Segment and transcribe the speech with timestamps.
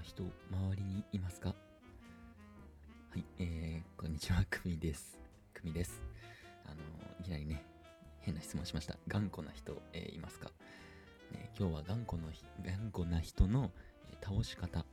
[0.00, 1.50] な人、周りにいますか？
[1.50, 1.54] は
[3.18, 5.20] い、えー、こんにちは、くみです。
[5.52, 6.00] くみです。
[6.64, 6.76] あの
[7.20, 7.62] いきなりね、
[8.20, 8.96] 変な質問しました。
[9.08, 10.50] 頑固な人、えー、いますか、
[11.32, 12.28] ね、今日は頑固の
[12.64, 13.72] 頑固な人の、
[14.10, 14.78] えー、倒し方。
[14.78, 14.84] は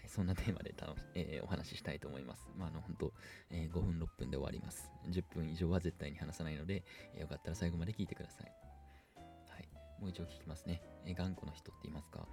[0.00, 0.74] い、そんなテーマで、
[1.14, 2.46] えー、お話ししたいと思います。
[2.58, 3.14] まあ、あの、本当、
[3.48, 4.92] えー、5分、6分で終わります。
[5.08, 6.84] 10分以上は絶対に話さないので、
[7.14, 8.52] えー、よかったら最後まで聞いてください。
[9.48, 9.68] はい、
[9.98, 10.82] もう一度聞きますね。
[11.06, 12.28] えー、頑固な人っていますか？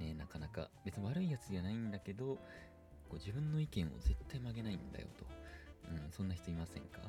[0.00, 2.38] ね、なかなか別に悪いやつじゃないんだけどこ
[3.12, 5.24] う自分の意見を絶対曲げないんだよと、
[5.90, 7.00] うん、そんな人いませんか？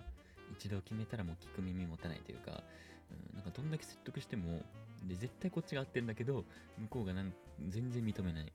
[0.52, 2.64] 一度決めたらもう聞く耳持たないというか、
[3.12, 4.62] うん、なんかどんだけ説得しても
[5.04, 6.46] で絶対こっちが合ってんだけど
[6.78, 7.34] 向こうがなん
[7.68, 8.54] 全然認めない、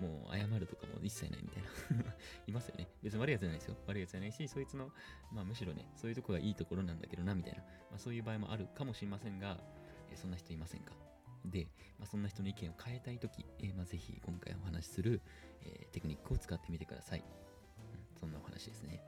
[0.00, 1.62] うん、もう謝るとかも一切ないみたい
[1.96, 2.12] な。
[2.46, 2.88] いますよね。
[3.02, 3.76] 別に悪いやつじゃないですよ。
[3.86, 4.90] 悪いやつじゃないしそいつの
[5.32, 7.60] まあむしろねそういうとこがいいところなんだけどなみたいな、
[7.90, 9.58] まあ、そういう場合もあるかもしれませんが
[10.14, 10.92] そんな人いませんか、
[12.10, 15.20] そんな人の意見を変えたいとき、えー、まあ、ぜひ今回お話しする、
[15.62, 18.18] えー、テクニックを使ってみてください、うん。
[18.18, 19.00] そんなお話ですね。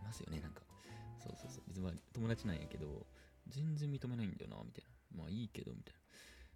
[0.00, 0.62] いますよね、なんか。
[1.18, 1.62] そうそうそう。
[1.66, 3.06] 別に友達なんやけど、
[3.48, 4.84] 全然認めないんだよな、みたい
[5.16, 5.22] な。
[5.22, 5.94] まあいいけど、みたい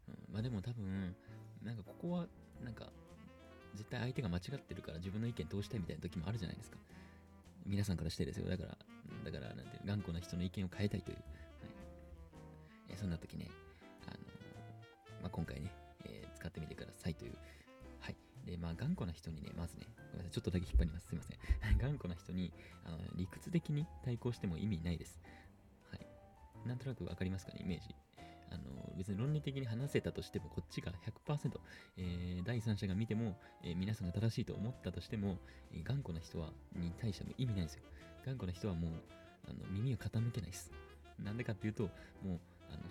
[0.09, 0.15] な。
[0.15, 1.17] うん、まあでも多分、
[1.63, 2.27] なんかここは、
[2.63, 2.93] なんか、
[3.75, 6.79] 絶対相手が間違ってるから自分の意見通したいみたいな時もあるじゃないですか。
[7.67, 8.49] 皆さんからしてですよ。
[8.49, 8.79] だから、
[9.25, 11.17] だから、なんて、頑固な人の意見を変えたいという。
[11.17, 11.41] はい
[12.93, 13.49] えそんな時ね、
[14.07, 14.17] あの
[15.23, 15.70] まあ、今回ね、
[17.21, 17.33] という。
[18.01, 18.17] はい。
[18.47, 21.09] で、まあ、頑固な人にね、まずね、ごめんなさい、ちょっとだけ引っ張ります。
[21.09, 21.79] すいません。
[21.79, 22.53] 頑固な人に、
[22.85, 25.21] あの、理屈的に対抗しても意味ないです。
[25.91, 26.07] はい。
[26.67, 27.95] なんとなくわかりますかね、イメージ。
[28.51, 28.63] あの、
[28.97, 30.93] 別に論理的に話せたとしても、こっちが
[31.27, 31.61] 100%、
[31.99, 35.39] えー、第三者が見ても、えー、皆さんが正しいと思ったとしても、
[35.73, 37.83] えー、頑固な人は、に対しても意味ないですよ。
[38.27, 38.93] 頑固な人はもう、
[39.49, 40.73] あの、耳を傾けないです。
[41.19, 41.93] なんでかっていうと、もう、
[42.71, 42.83] あの、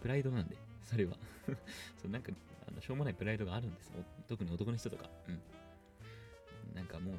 [0.00, 1.16] プライドなんで、それは
[2.00, 2.32] そう、なんか、
[2.66, 3.92] あのしょうもないプライドがあるんです。
[4.26, 5.10] 特に男の人とか。
[5.28, 6.74] うん。
[6.74, 7.14] なんかもう、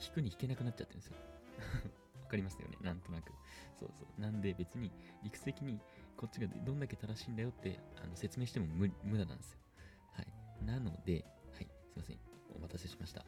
[0.00, 1.16] 引くに引けなくなっちゃってるんですよ。
[2.22, 2.76] わかりますよね。
[2.80, 3.32] なんとなく。
[3.78, 4.20] そうそう。
[4.20, 5.80] なんで別に理屈的に
[6.16, 8.88] こっちがどんだけ正しいんだよってあの説明しても無
[9.18, 9.58] 駄なんですよ。
[10.12, 10.64] はい。
[10.64, 11.68] なので、はい。
[11.86, 12.18] すいません。
[12.54, 13.24] お待たせしました。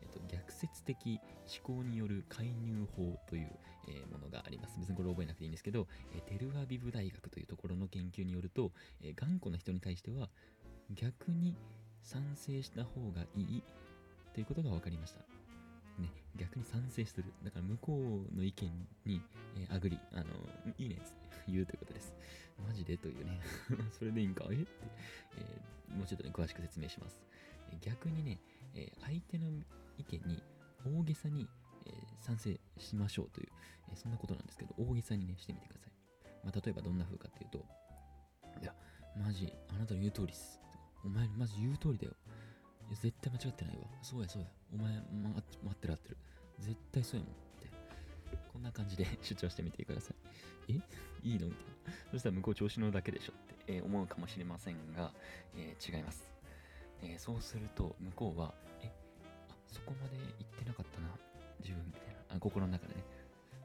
[0.00, 1.20] えっと、逆説的
[1.64, 3.58] 思考による介入法という、
[3.88, 4.78] えー、ものがあります。
[4.78, 8.72] 別にこれ覚えなくていいんですけど、え、テルアビブ大学というところの研究によると、
[9.02, 10.28] え、頑固な人に対しては
[10.90, 11.56] 逆に
[12.02, 13.62] 賛成した方がいい
[14.32, 15.20] ということが分かりました。
[16.00, 17.32] ね、逆に賛成する。
[17.44, 19.22] だから向こうの意見に、
[19.56, 20.24] えー、アグリ、あの、
[20.76, 21.04] いいねって
[21.48, 22.12] 言うということです。
[22.66, 23.40] マジでというね。
[23.96, 24.44] それでいいんか？
[24.50, 24.54] え？
[24.54, 24.66] って、
[25.38, 27.22] えー、もうちょっとね、詳しく説明します。
[27.80, 28.40] 逆にね、
[28.74, 29.46] えー、相手の
[29.98, 30.42] 意見に
[30.84, 31.48] 大げさに、
[32.24, 33.48] 賛成しましょうという、
[33.92, 35.92] えそんなことなんですけど、大げさにね、してみてください。
[36.44, 37.64] まあ、例えばどんな風かっていうと、
[38.62, 38.74] いや、
[39.16, 40.60] マジ、あなたの言う通りっす。
[41.04, 42.12] お前マジ言う通りだよ。
[42.88, 43.82] いや、絶対間違ってないわ。
[44.02, 44.48] そうや、そうや。
[44.72, 46.16] お前、ま、待ってる合ってる。
[46.58, 47.34] 絶対そうやもん。
[47.34, 47.68] って。
[48.52, 50.14] こんな感じで 主張してみてくださ
[50.68, 50.72] い。
[50.72, 50.80] え？
[51.22, 51.46] いいの？
[51.48, 51.92] みたいな。
[52.10, 53.36] そしたら向こう調子のだけでしょっ
[53.66, 55.12] て、えー、思うかもしれませんが、
[55.54, 56.32] えー、違います。
[57.02, 58.90] えー、そうすると、向こうは、え、
[59.50, 61.08] あ、そこまで言ってなかったな。
[62.44, 63.04] 心の中でね。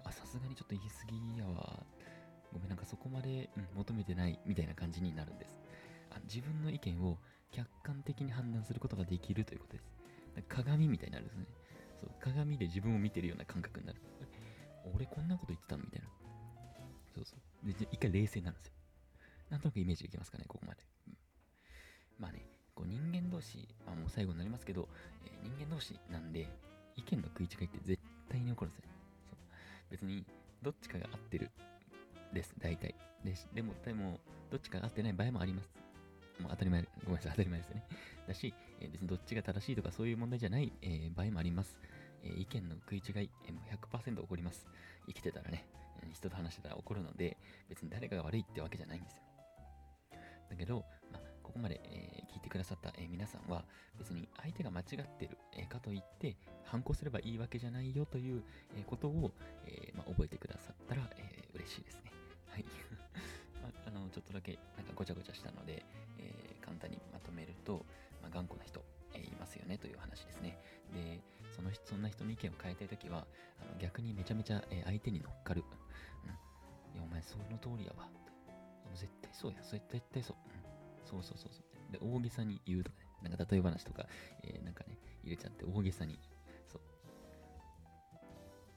[0.05, 1.83] あ、さすがにちょっと言い過ぎやわ。
[2.53, 5.57] ごめん、なんかそこまで、うん、求めてないみたいな感じになるんです。
[6.11, 7.17] あ自分の意見を
[7.51, 9.91] 客観的に判断することができるということです。
[10.47, 11.45] 鏡みたいになるんですね。
[11.99, 14.01] そう鏡で自分を見てるような感覚になる。
[14.95, 16.07] 俺こんなこと言ってたのみたいな。
[17.13, 17.67] そうそう。
[17.67, 18.73] で、一回冷静になるんですよ。
[19.49, 20.79] なんとなくイメージできますかね、ここまで。
[21.07, 21.17] うん、
[22.17, 24.87] まあね、こう人間同士、まあもう最後になりますけど、
[25.25, 26.47] えー、人間同士なんで、
[26.99, 28.89] 意見の食い違いって絶対に起こるんですよ。
[29.31, 29.37] そう
[29.91, 30.25] 別に、
[30.61, 31.49] どっちかが合ってる
[32.33, 32.93] です、大体。
[33.23, 34.19] ででも、でも、
[34.51, 35.69] どっちかが合ってない場合もあります。
[36.39, 37.83] もう当たり前、ごめんなさい、当たり前ですよね。
[38.27, 41.77] だし、えー、別にどっちが正しいとかそういう問題じゃない、えー、場合もあります。
[42.23, 44.67] えー、意見の食い違い、えー、もう100%起こります。
[45.07, 45.65] 生きてたらね、
[46.13, 47.37] 人と話してたら起こるので、
[47.69, 49.23] 別に誰かが悪いってわけじゃないんですよ。
[50.49, 50.85] だけど、
[51.49, 53.65] ここまで、えー、聞いてくださった、えー、皆さんは、
[53.97, 54.85] 別に相手が間違っ
[55.17, 58.43] てる、えー、かといって、反抗すればいいわけじゃないよという、
[58.77, 59.31] えことを、
[59.65, 62.11] えま、覚えてくださったら、え嬉しいですね。
[62.49, 62.65] はい。
[63.63, 65.83] まあ、の、ちょっとだけなんかごちゃごちゃしたので、
[66.19, 67.83] え、簡単にまとめると、
[68.21, 68.85] ま、頑固な人、
[69.15, 70.55] え、いますよねという話ですね。
[70.93, 71.19] で、
[71.51, 73.25] そのそんな人の意見を変えたいときは、
[73.59, 75.63] あの逆にめちゃめちゃ、え、相手に乗っかる。
[76.23, 76.93] うん。
[76.93, 78.07] いや、お前その通りやわ。
[78.93, 79.61] 絶対そうや。
[79.63, 79.81] 絶
[80.13, 80.37] 対そう。
[80.45, 80.58] うん。
[81.09, 81.91] そうそうそうそう。
[81.91, 83.29] で、大げさに言うとかね。
[83.29, 84.05] なんか例え話とか、
[84.43, 86.19] えー、なんかね、入れちゃって大げさに。
[86.71, 86.81] そう。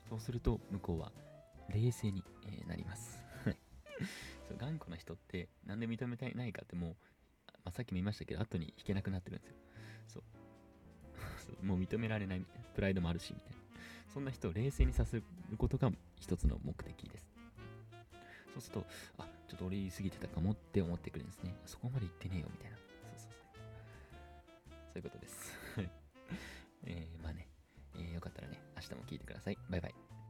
[0.08, 1.12] そうすると、向こうは
[1.68, 3.22] 冷静に、えー、なります。
[4.48, 6.96] そう頑固な人ってなんで認めたいないかってもう、
[7.48, 9.54] まあ、さっきも言いましたけど後に引けなくなってるんですよ
[10.08, 10.22] そう。
[11.46, 12.44] そうもう認められない
[12.74, 13.58] プライドもあるし、みたいな。
[14.08, 15.24] そんな人を冷静にさせる
[15.56, 17.32] ことが一つの目的です。
[18.52, 18.86] そうすると、
[19.18, 21.54] あ、ちょっと俺言い過ぎてたかもって思ってくるんですね。
[21.66, 22.76] そこまで言ってねえよ、みたいな。
[22.78, 23.32] そうそうそう。
[24.70, 25.52] そういうことです。
[26.84, 27.46] えー、まあね、
[27.96, 29.58] えー、よかったらね、明日も聞いてください。
[29.68, 30.12] バイバイ。